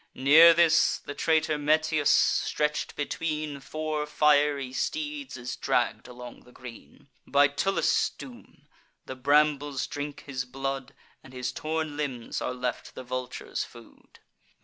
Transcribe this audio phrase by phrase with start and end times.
[0.15, 7.09] Near this, the traitor Metius, stretch'd between Four fiery steeds, is dragg'd along the green,
[7.27, 8.67] By Tullus' doom:
[9.05, 14.21] the brambles drink his blood, And his torn limbs are left the vulture's food.